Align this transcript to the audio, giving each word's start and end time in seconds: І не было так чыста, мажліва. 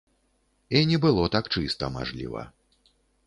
І 0.77 0.81
не 0.91 0.97
было 1.03 1.23
так 1.37 1.45
чыста, 1.57 1.91
мажліва. 1.97 2.41